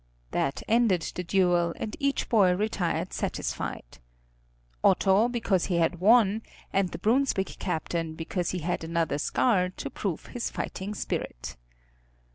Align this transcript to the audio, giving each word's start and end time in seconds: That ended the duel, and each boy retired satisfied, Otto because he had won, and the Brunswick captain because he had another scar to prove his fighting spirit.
That 0.31 0.63
ended 0.67 1.03
the 1.13 1.23
duel, 1.23 1.75
and 1.75 1.95
each 1.99 2.27
boy 2.27 2.55
retired 2.55 3.13
satisfied, 3.13 3.99
Otto 4.83 5.29
because 5.29 5.65
he 5.65 5.75
had 5.75 5.99
won, 5.99 6.41
and 6.73 6.89
the 6.89 6.97
Brunswick 6.97 7.57
captain 7.59 8.15
because 8.15 8.49
he 8.49 8.61
had 8.65 8.83
another 8.83 9.19
scar 9.19 9.69
to 9.69 9.89
prove 9.91 10.25
his 10.25 10.49
fighting 10.49 10.95
spirit. 10.95 11.55